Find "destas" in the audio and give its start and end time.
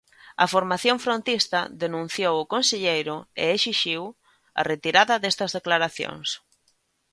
5.23-5.51